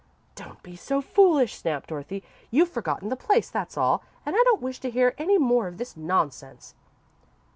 "Don't 0.33 0.63
be 0.63 0.75
so 0.75 0.99
foolish," 0.99 1.53
snapped 1.57 1.89
Dorothy. 1.89 2.23
"You've 2.49 2.71
forgotten 2.71 3.09
the 3.09 3.15
place, 3.15 3.51
that's 3.51 3.77
all, 3.77 4.01
and 4.25 4.35
I 4.35 4.41
don't 4.45 4.59
wish 4.59 4.79
to 4.79 4.89
hear 4.89 5.13
any 5.19 5.37
more 5.37 5.67
of 5.67 5.77
this 5.77 5.95
nonsense." 5.95 6.73